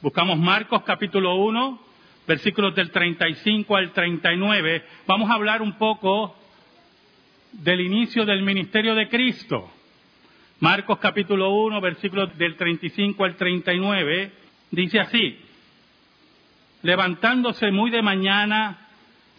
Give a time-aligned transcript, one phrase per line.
[0.00, 1.80] Buscamos Marcos capítulo 1,
[2.24, 4.84] versículos del 35 al 39.
[5.08, 6.36] Vamos a hablar un poco
[7.50, 9.68] del inicio del ministerio de Cristo.
[10.60, 14.30] Marcos capítulo 1, versículos del 35 al 39,
[14.70, 15.36] dice así,
[16.82, 18.86] levantándose muy de mañana,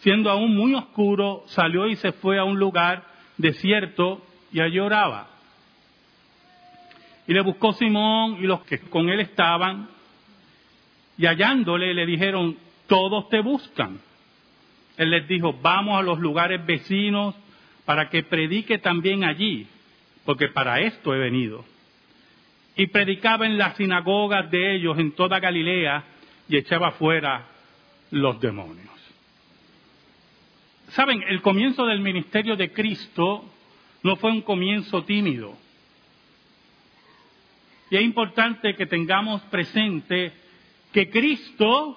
[0.00, 3.04] siendo aún muy oscuro, salió y se fue a un lugar
[3.38, 4.22] desierto
[4.52, 5.26] y allí oraba.
[7.26, 9.88] Y le buscó Simón y los que con él estaban,
[11.20, 12.56] y hallándole le dijeron,
[12.86, 14.00] todos te buscan.
[14.96, 17.34] Él les dijo, vamos a los lugares vecinos
[17.84, 19.66] para que predique también allí,
[20.24, 21.62] porque para esto he venido.
[22.74, 26.04] Y predicaba en las sinagogas de ellos en toda Galilea
[26.48, 27.48] y echaba fuera
[28.12, 28.88] los demonios.
[30.92, 33.44] Saben, el comienzo del ministerio de Cristo
[34.02, 35.54] no fue un comienzo tímido.
[37.90, 40.32] Y es importante que tengamos presente
[40.92, 41.96] que Cristo,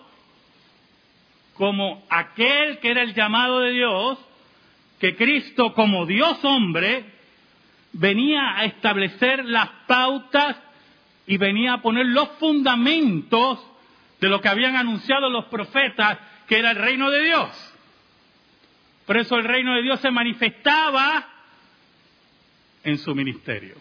[1.56, 4.20] como aquel que era el llamado de Dios,
[5.00, 7.06] que Cristo como Dios hombre,
[7.94, 10.58] venía a establecer las pautas
[11.28, 13.60] y venía a poner los fundamentos
[14.20, 17.74] de lo que habían anunciado los profetas, que era el reino de Dios.
[19.06, 21.28] Por eso el reino de Dios se manifestaba
[22.84, 23.76] en su ministerio.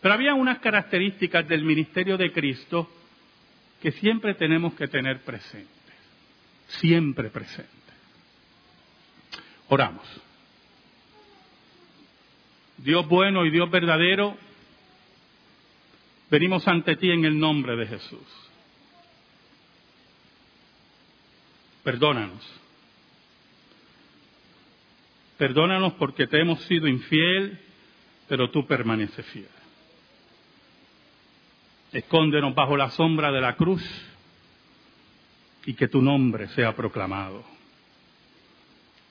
[0.00, 2.88] Pero había unas características del ministerio de Cristo
[3.80, 5.94] que siempre tenemos que tener presentes,
[6.66, 7.74] siempre presentes.
[9.68, 10.06] Oramos.
[12.78, 14.36] Dios bueno y Dios verdadero,
[16.30, 18.48] venimos ante ti en el nombre de Jesús.
[21.82, 22.44] Perdónanos.
[25.38, 27.60] Perdónanos porque te hemos sido infiel,
[28.28, 29.57] pero tú permaneces fiel.
[31.92, 33.82] Escóndenos bajo la sombra de la cruz
[35.64, 37.44] y que tu nombre sea proclamado.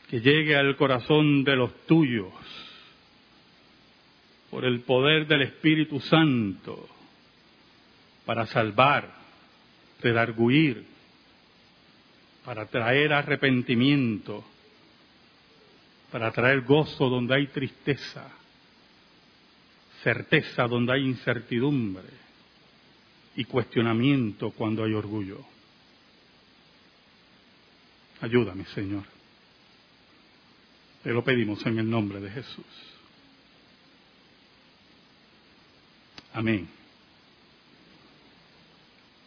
[0.09, 2.33] Que llegue al corazón de los tuyos
[4.51, 6.87] por el poder del Espíritu Santo
[8.25, 9.11] para salvar,
[10.01, 10.85] redarguir,
[12.45, 14.45] para traer arrepentimiento,
[16.11, 18.29] para traer gozo donde hay tristeza,
[20.03, 22.26] certeza donde hay incertidumbre
[23.37, 25.39] y cuestionamiento cuando hay orgullo.
[28.19, 29.03] Ayúdame, Señor.
[31.03, 32.65] Te lo pedimos en el nombre de Jesús.
[36.33, 36.67] Amén.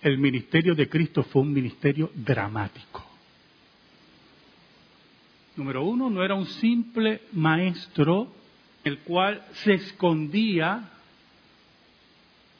[0.02, 3.06] El ministerio de Cristo fue un ministerio dramático.
[5.56, 8.34] Número uno, no era un simple maestro
[8.82, 10.90] el cual se escondía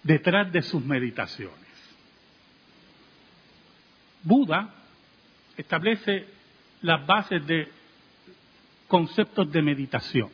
[0.02, 1.58] detrás de sus meditaciones.
[4.22, 4.74] Buda
[5.56, 6.26] establece
[6.82, 7.68] las bases de
[8.88, 10.30] conceptos de meditación,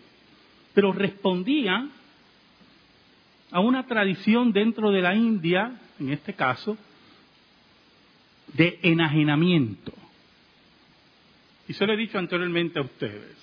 [0.74, 1.88] pero respondía
[3.50, 6.76] a una tradición dentro de la India, en este caso,
[8.54, 9.92] de enajenamiento.
[11.68, 13.36] Y se lo he dicho anteriormente a ustedes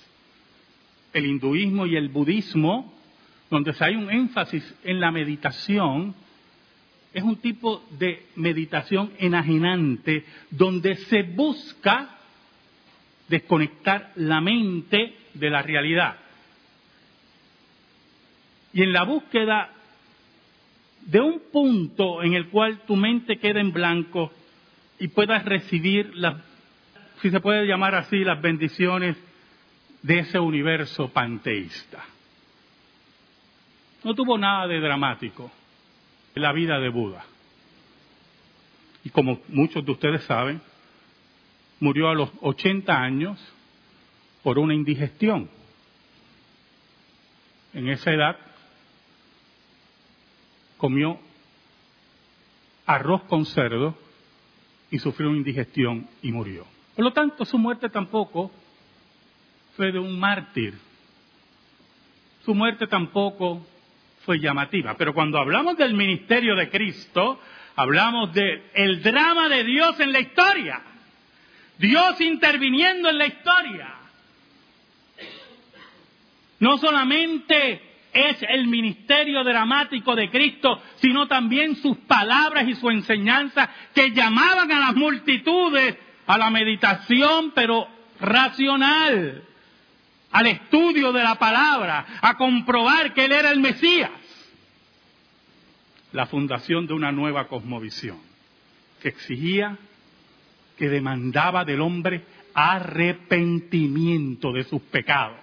[1.12, 2.92] el hinduismo y el budismo,
[3.54, 6.12] donde hay un énfasis en la meditación,
[7.12, 12.18] es un tipo de meditación enajenante, donde se busca
[13.28, 16.16] desconectar la mente de la realidad.
[18.72, 19.70] Y en la búsqueda
[21.02, 24.32] de un punto en el cual tu mente quede en blanco
[24.98, 26.42] y puedas recibir las,
[27.22, 29.16] si se puede llamar así, las bendiciones
[30.02, 32.04] de ese universo panteísta.
[34.04, 35.50] No tuvo nada de dramático
[36.34, 37.24] en la vida de Buda.
[39.02, 40.60] Y como muchos de ustedes saben,
[41.80, 43.38] murió a los 80 años
[44.42, 45.48] por una indigestión.
[47.72, 48.36] En esa edad
[50.76, 51.18] comió
[52.86, 53.96] arroz con cerdo
[54.90, 56.66] y sufrió una indigestión y murió.
[56.94, 58.50] Por lo tanto, su muerte tampoco
[59.76, 60.74] fue de un mártir.
[62.44, 63.66] Su muerte tampoco
[64.24, 64.96] fue llamativa.
[64.96, 67.40] Pero cuando hablamos del ministerio de Cristo,
[67.76, 70.82] hablamos del el drama de Dios en la historia.
[71.78, 73.94] Dios interviniendo en la historia.
[76.60, 77.80] No solamente
[78.12, 84.70] es el ministerio dramático de Cristo, sino también sus palabras y su enseñanza que llamaban
[84.70, 87.86] a las multitudes a la meditación, pero
[88.20, 89.42] racional
[90.34, 94.10] al estudio de la palabra, a comprobar que Él era el Mesías.
[96.10, 98.18] La fundación de una nueva cosmovisión.
[99.00, 99.76] que exigía,
[100.78, 105.38] que demandaba del hombre arrepentimiento de sus pecados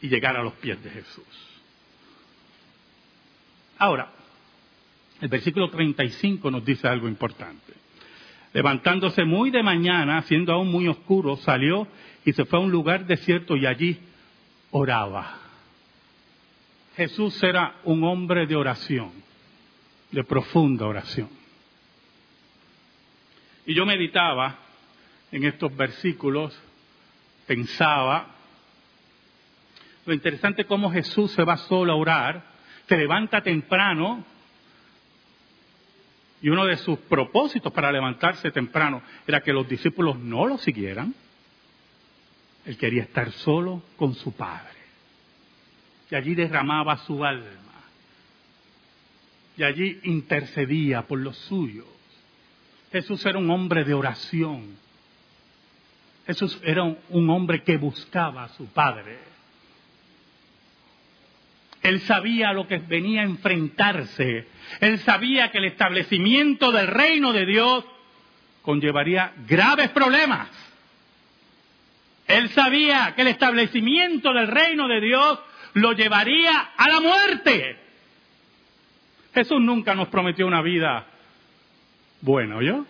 [0.00, 1.24] y llegar a los pies de Jesús.
[3.78, 4.10] Ahora,
[5.20, 7.72] el versículo 35 nos dice algo importante.
[8.52, 11.88] Levantándose muy de mañana, siendo aún muy oscuro, salió
[12.24, 13.98] y se fue a un lugar desierto y allí
[14.70, 15.38] oraba.
[16.96, 19.10] Jesús era un hombre de oración,
[20.10, 21.28] de profunda oración.
[23.64, 24.58] Y yo meditaba
[25.30, 26.58] en estos versículos,
[27.46, 28.26] pensaba,
[30.04, 32.44] lo interesante es cómo Jesús se va solo a orar,
[32.86, 34.24] se levanta temprano,
[36.42, 41.14] y uno de sus propósitos para levantarse temprano era que los discípulos no lo siguieran.
[42.66, 44.72] Él quería estar solo con su Padre.
[46.10, 47.46] Y allí derramaba su alma.
[49.56, 51.86] Y allí intercedía por los suyos.
[52.90, 54.76] Jesús era un hombre de oración.
[56.26, 59.18] Jesús era un, hombre que buscaba a su Padre.
[61.82, 64.46] Él sabía lo que venía a enfrentarse.
[64.80, 67.84] Él sabía que el establecimiento del reino de Dios
[68.62, 70.48] conllevaría graves problemas.
[72.28, 75.40] Él sabía que el establecimiento del reino de Dios
[75.74, 77.76] lo llevaría a la muerte.
[79.34, 81.06] Jesús nunca nos prometió una vida
[82.20, 82.86] buena, ¿yo?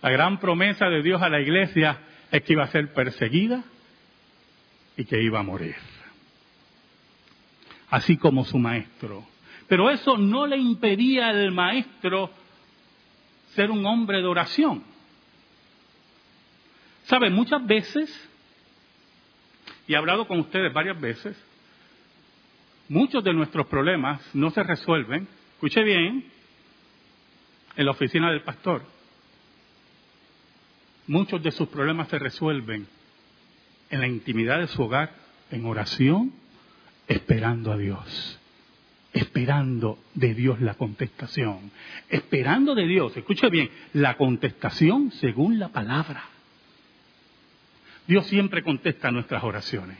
[0.00, 1.98] La gran promesa de Dios a la iglesia
[2.30, 3.62] es que iba a ser perseguida
[4.96, 5.93] y que iba a morir.
[7.90, 9.24] Así como su maestro.
[9.68, 12.30] Pero eso no le impedía al maestro
[13.54, 14.82] ser un hombre de oración.
[17.04, 17.30] ¿Sabe?
[17.30, 18.30] Muchas veces,
[19.86, 21.36] y he hablado con ustedes varias veces,
[22.88, 26.30] muchos de nuestros problemas no se resuelven, escuche bien,
[27.76, 28.82] en la oficina del pastor.
[31.06, 32.86] Muchos de sus problemas se resuelven
[33.90, 35.14] en la intimidad de su hogar,
[35.50, 36.32] en oración,
[37.08, 38.40] esperando a Dios.
[39.12, 41.70] Esperando de Dios la contestación.
[42.08, 46.24] Esperando de Dios, escuche bien, la contestación según la palabra.
[48.06, 49.98] Dios siempre contesta nuestras oraciones.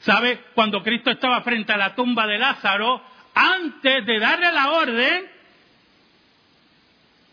[0.00, 0.40] ¿Sabe?
[0.54, 3.02] Cuando Cristo estaba frente a la tumba de Lázaro,
[3.34, 5.24] antes de darle la orden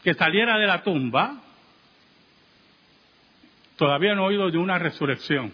[0.03, 1.41] que saliera de la tumba,
[3.81, 5.51] Todavía no he oído de una resurrección.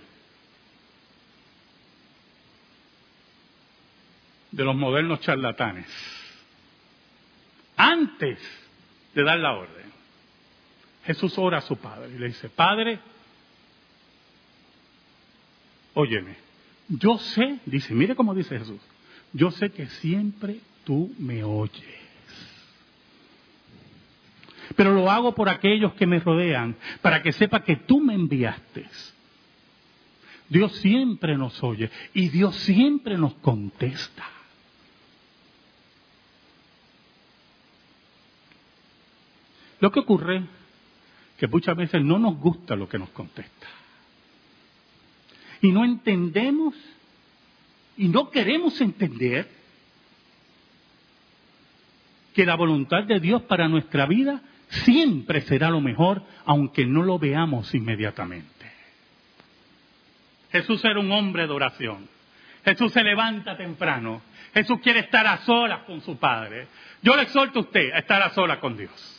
[4.57, 5.87] De los modernos charlatanes.
[7.77, 8.39] Antes
[9.13, 9.85] de dar la orden,
[11.05, 12.99] Jesús ora a su Padre y le dice, Padre,
[15.93, 16.35] óyeme,
[16.89, 18.81] yo sé, dice, mire cómo dice Jesús,
[19.31, 22.07] yo sé que siempre tú me oyes
[24.75, 28.85] pero lo hago por aquellos que me rodean, para que sepa que tú me enviaste.
[30.49, 34.25] Dios siempre nos oye y Dios siempre nos contesta.
[39.79, 40.43] Lo que ocurre es
[41.37, 43.67] que muchas veces no nos gusta lo que nos contesta.
[45.61, 46.75] Y no entendemos
[47.97, 49.49] y no queremos entender
[52.33, 57.17] que la voluntad de Dios para nuestra vida siempre será lo mejor, aunque no lo
[57.17, 58.71] veamos inmediatamente.
[60.51, 62.07] Jesús era un hombre de oración.
[62.63, 64.21] Jesús se levanta temprano.
[64.53, 66.67] Jesús quiere estar a solas con su Padre.
[67.01, 69.16] Yo le exhorto a usted a estar a solas con Dios.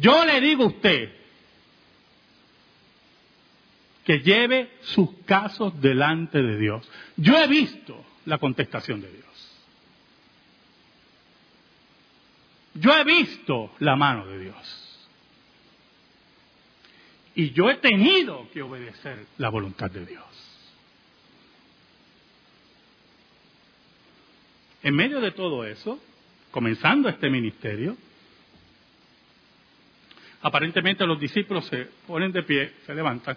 [0.00, 1.12] Yo le digo a usted
[4.04, 6.90] que lleve sus casos delante de Dios.
[7.16, 9.26] Yo he visto la contestación de Dios.
[12.74, 15.08] Yo he visto la mano de Dios.
[17.34, 20.24] Y yo he tenido que obedecer la voluntad de Dios.
[24.82, 26.00] En medio de todo eso,
[26.50, 27.98] comenzando este ministerio,
[30.42, 33.36] aparentemente los discípulos se ponen de pie, se levantan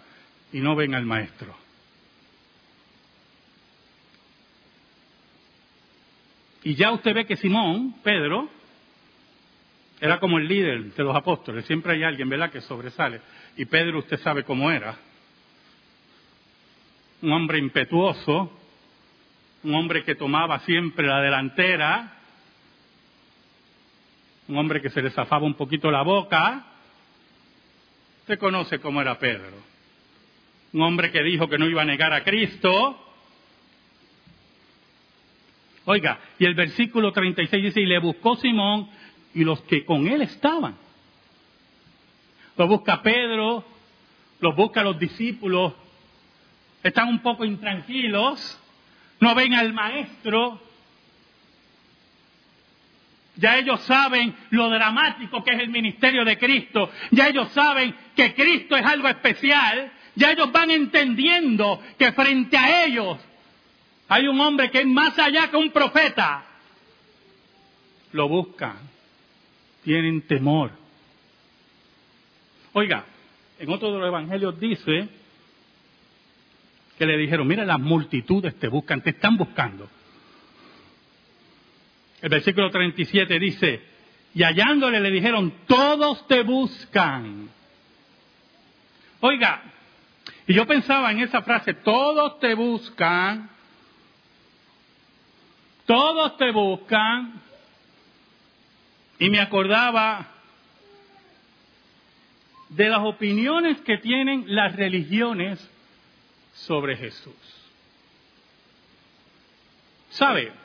[0.52, 1.54] y no ven al maestro.
[6.62, 8.48] Y ya usted ve que Simón, Pedro,
[10.00, 11.66] era como el líder de los apóstoles.
[11.66, 13.20] Siempre hay alguien, ¿verdad?, que sobresale.
[13.56, 14.96] Y Pedro, usted sabe cómo era.
[17.20, 18.50] Un hombre impetuoso,
[19.62, 22.12] un hombre que tomaba siempre la delantera,
[24.48, 26.64] un hombre que se le zafaba un poquito la boca.
[28.24, 29.52] Usted conoce cómo era Pedro.
[30.72, 32.98] Un hombre que dijo que no iba a negar a Cristo.
[35.84, 38.88] Oiga, y el versículo 36 dice, y le buscó Simón
[39.34, 40.74] y los que con él estaban.
[42.56, 43.62] Lo busca Pedro,
[44.40, 45.74] los busca los discípulos,
[46.82, 48.58] están un poco intranquilos,
[49.20, 50.62] no ven al maestro,
[53.36, 56.90] ya ellos saben lo dramático que es el ministerio de Cristo.
[57.10, 59.92] Ya ellos saben que Cristo es algo especial.
[60.14, 63.18] Ya ellos van entendiendo que frente a ellos
[64.08, 66.44] hay un hombre que es más allá que un profeta.
[68.12, 68.76] Lo buscan.
[69.82, 70.70] Tienen temor.
[72.72, 73.04] Oiga,
[73.58, 75.08] en otro de los evangelios dice
[76.96, 79.88] que le dijeron, mira, las multitudes te buscan, te están buscando.
[82.24, 83.82] El versículo 37 dice,
[84.34, 87.50] y hallándole le dijeron, todos te buscan.
[89.20, 89.62] Oiga,
[90.46, 93.50] y yo pensaba en esa frase, todos te buscan,
[95.84, 97.42] todos te buscan,
[99.18, 100.26] y me acordaba
[102.70, 105.70] de las opiniones que tienen las religiones
[106.54, 107.36] sobre Jesús.
[110.08, 110.63] ¿Sabe?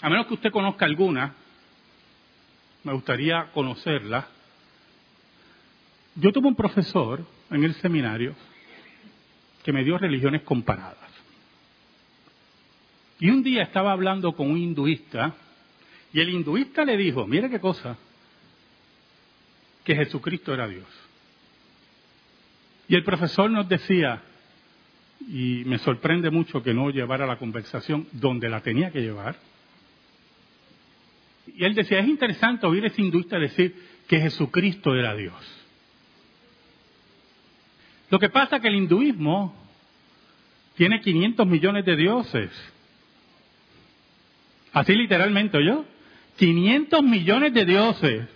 [0.00, 1.34] A menos que usted conozca alguna,
[2.82, 4.28] me gustaría conocerla.
[6.16, 8.34] Yo tuve un profesor en el seminario
[9.62, 11.10] que me dio religiones comparadas.
[13.18, 15.34] Y un día estaba hablando con un hinduista
[16.12, 17.96] y el hinduista le dijo, mire qué cosa,
[19.82, 20.86] que Jesucristo era Dios.
[22.88, 24.22] Y el profesor nos decía,
[25.26, 29.36] y me sorprende mucho que no llevara la conversación donde la tenía que llevar,
[31.46, 33.74] y él decía, es interesante oír ese hinduista decir
[34.08, 35.34] que Jesucristo era Dios.
[38.10, 39.54] Lo que pasa es que el hinduismo
[40.76, 42.50] tiene 500 millones de dioses.
[44.72, 45.84] Así literalmente, ¿yo?
[46.36, 48.28] 500 millones de dioses.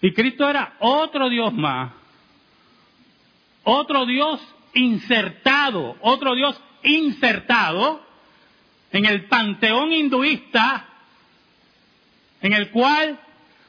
[0.00, 1.92] Y Cristo era otro Dios más.
[3.64, 4.40] Otro Dios
[4.74, 8.02] insertado, otro Dios insertado
[8.92, 10.89] en el panteón hinduista
[12.42, 13.18] en el cual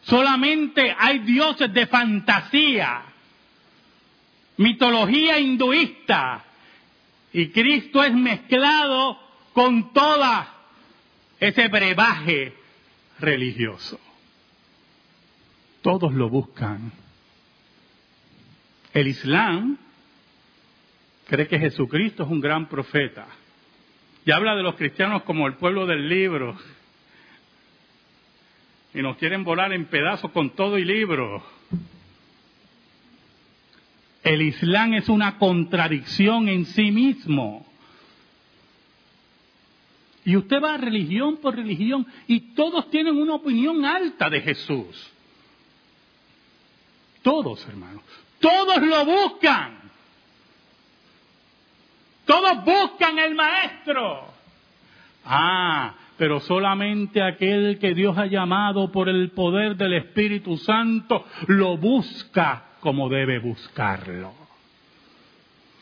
[0.01, 3.03] solamente hay dioses de fantasía,
[4.57, 6.45] mitología hinduista,
[7.33, 9.17] y Cristo es mezclado
[9.53, 10.53] con toda
[11.39, 12.53] ese brebaje
[13.19, 13.99] religioso.
[15.81, 16.91] Todos lo buscan.
[18.93, 19.77] El Islam
[21.27, 23.25] cree que Jesucristo es un gran profeta
[24.25, 26.57] y habla de los cristianos como el pueblo del libro,
[28.93, 31.43] y nos quieren volar en pedazos con todo y libro.
[34.23, 37.65] El Islam es una contradicción en sí mismo.
[40.23, 45.11] Y usted va religión por religión y todos tienen una opinión alta de Jesús.
[47.23, 48.03] Todos, hermanos.
[48.39, 49.79] Todos lo buscan.
[52.25, 54.31] Todos buscan el maestro.
[55.25, 61.77] Ah, pero solamente aquel que Dios ha llamado por el poder del Espíritu Santo lo
[61.77, 64.31] busca como debe buscarlo.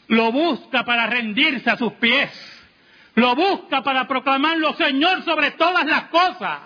[0.08, 2.32] Lo busca para rendirse a sus pies.
[3.16, 6.62] Lo busca para proclamarlo Señor sobre todas las cosas.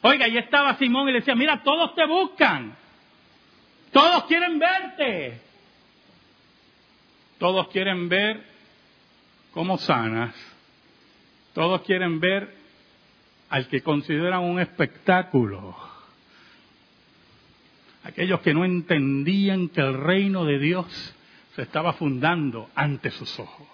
[0.00, 2.74] Oiga, y estaba Simón y le decía, mira, todos te buscan.
[3.92, 5.40] Todos quieren verte.
[7.38, 8.44] Todos quieren ver
[9.52, 10.51] cómo sanas
[11.54, 12.54] todos quieren ver
[13.48, 15.76] al que consideran un espectáculo.
[18.04, 21.14] Aquellos que no entendían que el reino de Dios
[21.54, 23.68] se estaba fundando ante sus ojos.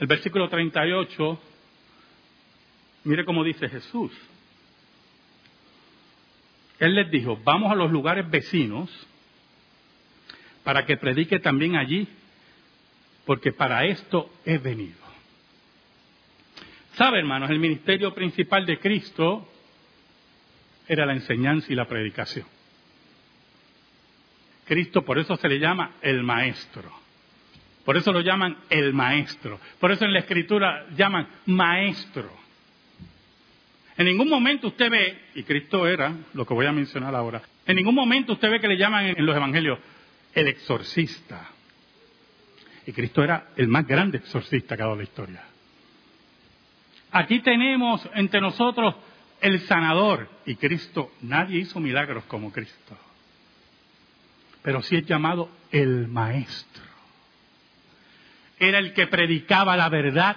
[0.00, 1.40] El versículo 38,
[3.04, 4.12] mire cómo dice Jesús.
[6.78, 8.88] Él les dijo, vamos a los lugares vecinos
[10.62, 12.08] para que predique también allí,
[13.26, 15.07] porque para esto he venido.
[16.98, 17.48] ¿Sabe, hermanos?
[17.48, 19.48] El ministerio principal de Cristo
[20.88, 22.44] era la enseñanza y la predicación.
[24.64, 26.90] Cristo por eso se le llama el maestro.
[27.84, 29.60] Por eso lo llaman el maestro.
[29.78, 32.36] Por eso en la escritura llaman maestro.
[33.96, 37.76] En ningún momento usted ve, y Cristo era lo que voy a mencionar ahora, en
[37.76, 39.78] ningún momento usted ve que le llaman en los evangelios
[40.34, 41.48] el exorcista.
[42.86, 45.44] Y Cristo era el más grande exorcista que ha dado la historia.
[47.10, 48.94] Aquí tenemos entre nosotros
[49.40, 51.12] el sanador y Cristo.
[51.22, 52.96] Nadie hizo milagros como Cristo.
[54.62, 56.82] Pero sí es llamado el maestro.
[58.58, 60.36] era el que predicaba la verdad,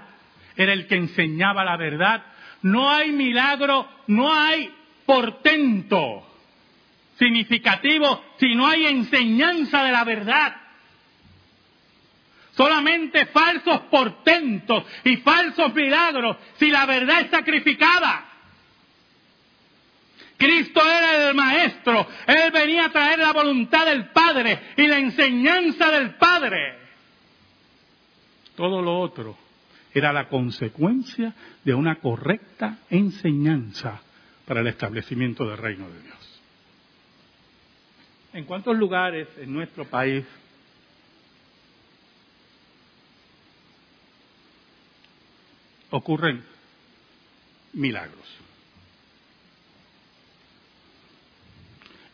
[0.56, 2.24] era el que enseñaba la verdad.
[2.62, 4.72] No hay milagro, no hay
[5.06, 6.28] portento
[7.18, 10.61] significativo si no hay enseñanza de la verdad.
[12.62, 18.24] Solamente falsos portentos y falsos milagros si la verdad es sacrificada.
[20.38, 25.89] Cristo era el maestro, Él venía a traer la voluntad del Padre y la enseñanza
[25.89, 26.77] del Padre.
[28.56, 29.36] Todo lo otro
[29.91, 34.03] era la consecuencia de una correcta enseñanza
[34.46, 36.41] para el establecimiento del reino de Dios.
[38.34, 40.24] ¿En cuántos lugares en nuestro país
[45.91, 46.43] ocurren
[47.74, 48.27] milagros?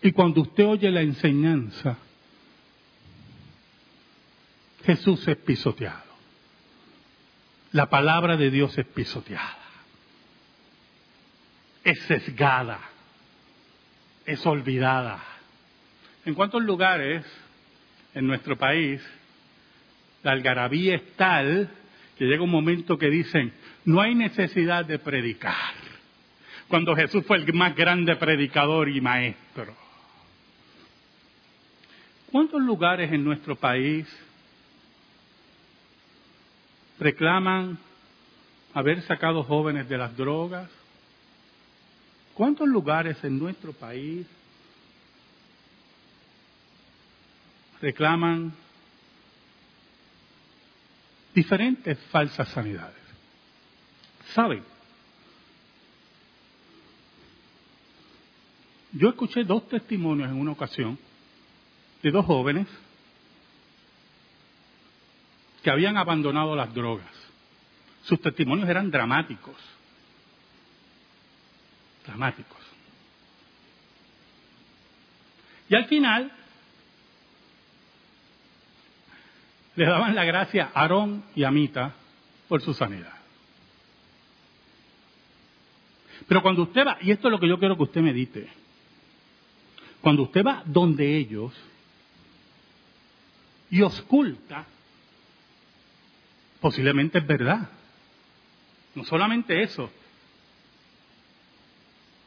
[0.01, 1.97] Y cuando usted oye la enseñanza,
[4.85, 6.07] Jesús es pisoteado.
[7.73, 9.57] La palabra de Dios es pisoteada.
[11.83, 12.79] Es sesgada.
[14.25, 15.21] Es olvidada.
[16.25, 17.25] ¿En cuántos lugares
[18.13, 19.01] en nuestro país
[20.23, 21.69] la algarabía es tal
[22.17, 23.53] que llega un momento que dicen,
[23.85, 25.73] no hay necesidad de predicar?
[26.67, 29.73] Cuando Jesús fue el más grande predicador y maestro.
[32.31, 34.05] ¿Cuántos lugares en nuestro país
[36.99, 37.77] reclaman
[38.73, 40.69] haber sacado jóvenes de las drogas?
[42.33, 44.27] ¿Cuántos lugares en nuestro país
[47.81, 48.53] reclaman
[51.37, 52.97] diferentes falsas sanidades?
[54.33, 54.63] ¿Saben?
[58.91, 60.97] Yo escuché dos testimonios en una ocasión
[62.01, 62.65] de dos jóvenes
[65.61, 67.13] que habían abandonado las drogas.
[68.01, 69.57] Sus testimonios eran dramáticos.
[72.07, 72.61] Dramáticos.
[75.69, 76.31] Y al final
[79.77, 81.93] le daban la gracia a Aarón y a Mita
[82.47, 83.13] por su sanidad.
[86.27, 88.49] Pero cuando usted va, y esto es lo que yo quiero que usted medite,
[90.01, 91.53] cuando usted va donde ellos,
[93.69, 94.65] y oculta,
[96.59, 97.69] posiblemente es verdad.
[98.95, 99.91] No solamente eso,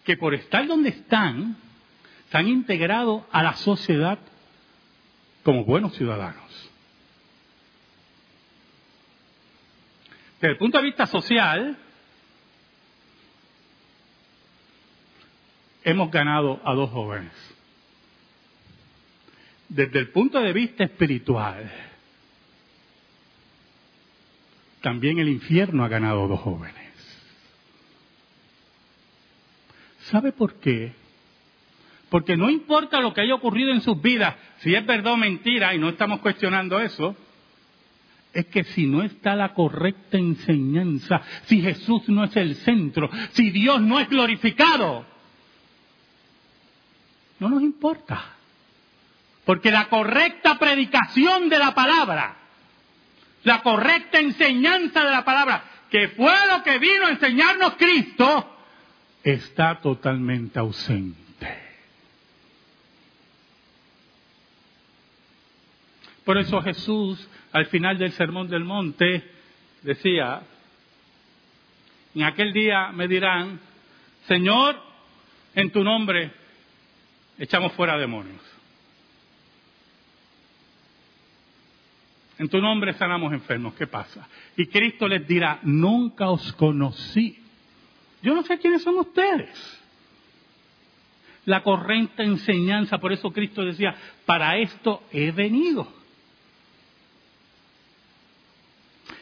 [0.05, 1.57] que por estar donde están,
[2.31, 4.21] se han integrado a la sociedad
[5.43, 6.70] como buenos ciudadanos.
[10.41, 11.77] Desde el punto de vista social,
[15.85, 17.33] hemos ganado a dos jóvenes
[19.71, 21.71] desde el punto de vista espiritual,
[24.83, 26.91] también el infierno ha ganado dos jóvenes.
[30.11, 30.93] ¿Sabe por qué?
[32.09, 35.73] Porque no importa lo que haya ocurrido en sus vidas, si es verdad o mentira,
[35.73, 37.15] y no estamos cuestionando eso,
[38.33, 43.51] es que si no está la correcta enseñanza, si Jesús no es el centro, si
[43.51, 45.05] Dios no es glorificado,
[47.41, 48.37] no nos importa.
[49.45, 52.37] Porque la correcta predicación de la palabra,
[53.43, 58.59] la correcta enseñanza de la palabra, que fue lo que vino a enseñarnos Cristo,
[59.25, 61.30] está totalmente ausente.
[66.31, 69.29] Por eso Jesús, al final del Sermón del Monte,
[69.83, 70.41] decía,
[72.15, 73.59] en aquel día me dirán,
[74.29, 74.81] Señor,
[75.57, 76.31] en tu nombre
[77.37, 78.41] echamos fuera demonios.
[82.39, 83.75] En tu nombre sanamos enfermos.
[83.75, 84.29] ¿Qué pasa?
[84.57, 87.43] Y Cristo les dirá, nunca os conocí.
[88.23, 89.83] Yo no sé quiénes son ustedes.
[91.47, 95.99] La correcta enseñanza, por eso Cristo decía, para esto he venido.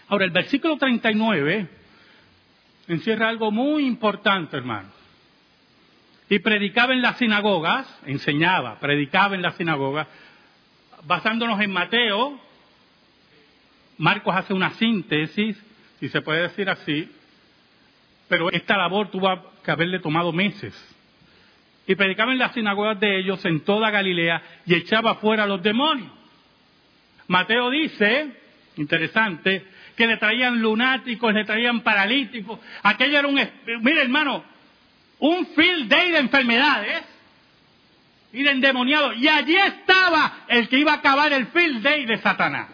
[0.08, 1.68] Ahora, el versículo 39
[2.88, 4.88] encierra algo muy importante, hermano.
[6.30, 10.06] Y predicaba en las sinagogas, enseñaba, predicaba en las sinagogas,
[11.04, 12.48] basándonos en Mateo
[13.98, 15.60] Marcos hace una síntesis,
[15.98, 17.10] si se puede decir así,
[18.28, 20.72] pero esta labor tuvo que haberle tomado meses.
[21.86, 25.62] Y predicaba en las sinagogas de ellos en toda Galilea y echaba fuera a los
[25.62, 26.12] demonios.
[27.26, 28.30] Mateo dice,
[28.76, 29.66] interesante,
[29.98, 32.60] que le traían lunáticos, le traían paralíticos.
[32.84, 33.34] Aquello era un,
[33.82, 34.44] mire hermano,
[35.18, 37.02] un field day de enfermedades
[38.32, 39.16] y de endemoniados.
[39.16, 42.68] Y allí estaba el que iba a acabar el field day de Satanás.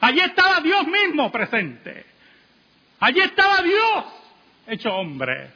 [0.00, 2.06] Allí estaba Dios mismo presente.
[3.00, 4.04] Allí estaba Dios
[4.68, 5.50] hecho hombre.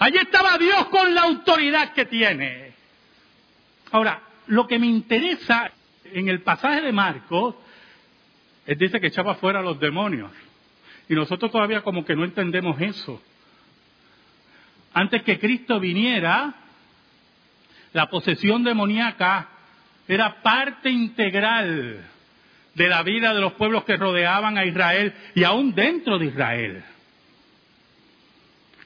[0.00, 2.72] Allí estaba Dios con la autoridad que tiene.
[3.92, 5.70] Ahora, lo que me interesa
[6.04, 7.54] en el pasaje de Marcos,
[8.66, 10.30] él dice que echaba fuera a los demonios.
[11.08, 13.20] Y nosotros todavía como que no entendemos eso.
[14.94, 16.54] Antes que Cristo viniera,
[17.92, 19.48] la posesión demoníaca
[20.08, 22.04] era parte integral
[22.74, 26.84] de la vida de los pueblos que rodeaban a Israel y aún dentro de Israel.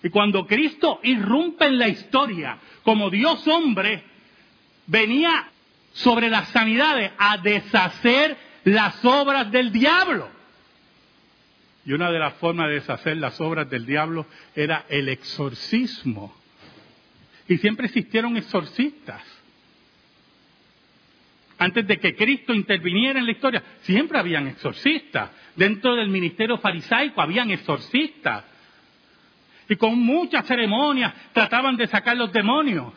[0.03, 4.03] Y cuando Cristo irrumpe en la historia como Dios hombre,
[4.87, 5.51] venía
[5.93, 8.37] sobre las sanidades a deshacer
[8.69, 10.29] las obras del diablo.
[11.85, 16.37] Y una de las formas de deshacer las obras del diablo era el exorcismo.
[17.49, 19.23] Y siempre existieron exorcistas.
[21.59, 25.31] Antes de que Cristo interviniera en la historia, siempre habían exorcistas.
[25.57, 28.45] Dentro del ministerio farisaico habían exorcistas.
[29.69, 32.93] Y con muchas ceremonias trataban de sacar los demonios.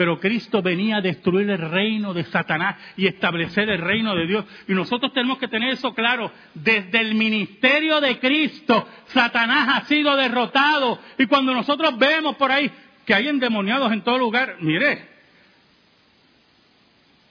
[0.00, 4.46] Pero Cristo venía a destruir el reino de Satanás y establecer el reino de Dios.
[4.66, 6.32] Y nosotros tenemos que tener eso claro.
[6.54, 10.98] Desde el ministerio de Cristo, Satanás ha sido derrotado.
[11.18, 12.70] Y cuando nosotros vemos por ahí
[13.04, 15.06] que hay endemoniados en todo lugar, mire,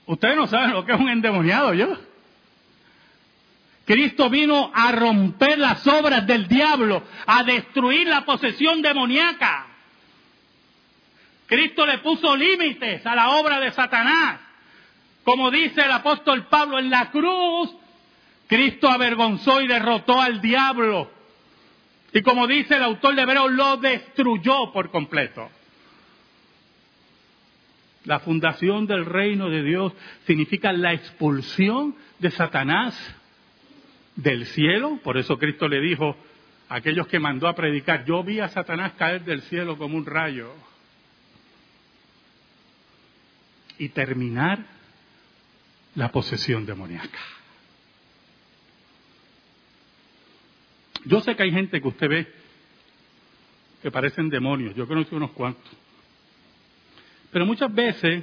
[0.06, 1.98] ustedes no saben lo que es un endemoniado, yo.
[3.84, 9.69] Cristo vino a romper las obras del diablo, a destruir la posesión demoníaca.
[11.50, 14.38] Cristo le puso límites a la obra de Satanás.
[15.24, 17.74] Como dice el apóstol Pablo en la cruz,
[18.46, 21.10] Cristo avergonzó y derrotó al diablo.
[22.12, 25.50] Y como dice el autor de Hebreos, lo destruyó por completo.
[28.04, 29.92] La fundación del reino de Dios
[30.28, 32.96] significa la expulsión de Satanás
[34.14, 35.00] del cielo.
[35.02, 36.16] Por eso Cristo le dijo
[36.68, 40.06] a aquellos que mandó a predicar, yo vi a Satanás caer del cielo como un
[40.06, 40.69] rayo.
[43.80, 44.62] Y terminar
[45.94, 47.18] la posesión demoníaca.
[51.06, 52.32] Yo sé que hay gente que usted ve
[53.80, 55.72] que parecen demonios, yo conozco unos cuantos.
[57.32, 58.22] Pero muchas veces,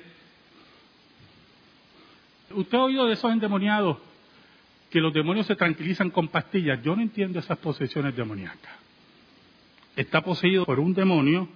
[2.52, 3.98] usted ha oído de esos endemoniados
[4.91, 6.84] que los demonios se tranquilizan con pastillas.
[6.84, 8.76] Yo no entiendo esas posesiones demoníacas.
[9.96, 11.50] Está poseído por un demonio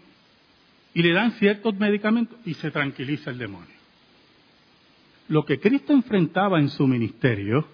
[0.96, 3.81] y le dan ciertos medicamentos y se tranquiliza el demonio
[5.32, 7.66] lo que Cristo enfrentaba en su ministerio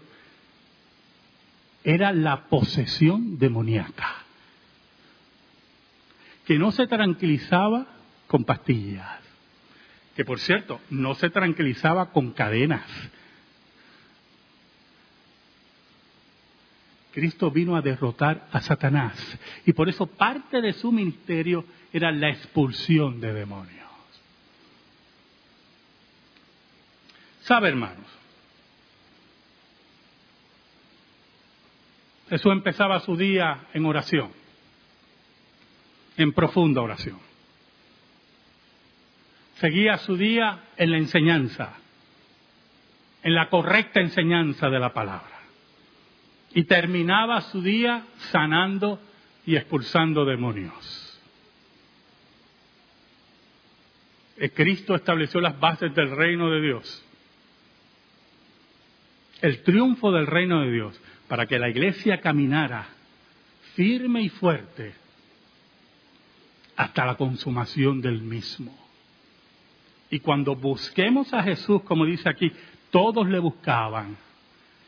[1.83, 4.23] era la posesión demoníaca,
[6.45, 7.87] que no se tranquilizaba
[8.27, 9.21] con pastillas,
[10.15, 12.85] que por cierto, no se tranquilizaba con cadenas.
[17.11, 19.17] Cristo vino a derrotar a Satanás
[19.65, 23.86] y por eso parte de su ministerio era la expulsión de demonios.
[27.47, 28.05] ¿Sabe, hermanos?
[32.29, 34.31] Jesús empezaba su día en oración,
[36.17, 37.19] en profunda oración.
[39.61, 41.77] Seguía su día en la enseñanza,
[43.23, 45.39] en la correcta enseñanza de la palabra.
[46.53, 48.99] Y terminaba su día sanando
[49.45, 51.17] y expulsando demonios.
[54.53, 57.06] Cristo estableció las bases del reino de Dios
[59.41, 62.87] el triunfo del reino de Dios, para que la iglesia caminara
[63.75, 64.93] firme y fuerte
[66.75, 68.75] hasta la consumación del mismo.
[70.09, 72.51] Y cuando busquemos a Jesús, como dice aquí,
[72.91, 74.17] todos le buscaban,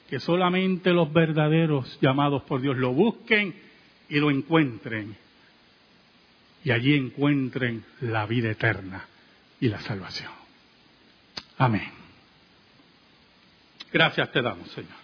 [0.10, 3.54] que solamente los verdaderos llamados por Dios lo busquen
[4.08, 5.16] y lo encuentren,
[6.64, 9.06] y allí encuentren la vida eterna
[9.60, 10.32] y la salvación.
[11.58, 11.99] Amén.
[13.92, 14.98] Gracias te damos, Señor.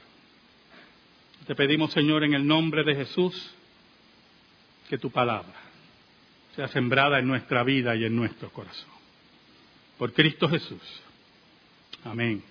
[1.48, 3.54] Te pedimos, Señor, en el nombre de Jesús,
[4.90, 5.54] que tu palabra
[6.56, 8.90] sea sembrada en nuestra vida y en nuestro corazón.
[9.98, 10.82] Por Cristo Jesús.
[12.04, 12.44] Amén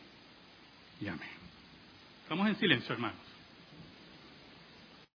[1.00, 1.28] y amén.
[2.22, 3.23] Estamos en silencio, hermano.